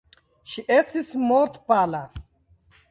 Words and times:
Ŝi 0.53 0.63
estis 0.77 1.11
mortpala. 1.29 2.05